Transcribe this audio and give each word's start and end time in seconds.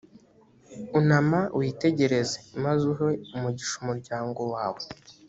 unama 0.99 1.39
witegereze, 1.59 2.37
maze 2.63 2.83
uhe 2.93 3.07
umugisha 3.35 3.75
umuryango 3.83 4.41
wawe, 4.53 4.81